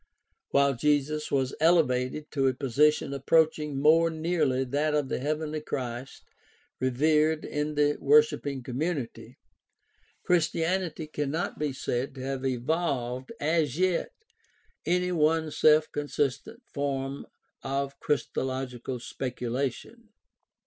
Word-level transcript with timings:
While 0.49 0.73
Jesus 0.73 1.29
was 1.29 1.53
elevated 1.59 2.31
to 2.31 2.47
a 2.47 2.55
position 2.55 3.13
approaching 3.13 3.79
more 3.79 4.09
nearly 4.09 4.63
that 4.63 4.95
of 4.95 5.09
the 5.09 5.19
heavenly 5.19 5.61
Christ 5.61 6.23
revered 6.79 7.45
in 7.45 7.75
the 7.75 7.97
worshiping 7.99 8.63
community, 8.63 9.37
Christianity 10.23 11.05
cannot 11.05 11.59
be 11.59 11.71
said 11.71 12.15
to 12.15 12.21
have 12.21 12.43
evolved 12.43 13.31
as 13.39 13.77
yet 13.77 14.09
any 14.87 15.11
one 15.11 15.51
self 15.51 15.91
consistent 15.91 16.63
form 16.73 17.27
of 17.61 17.99
christological 17.99 18.99
speculation. 18.99 20.09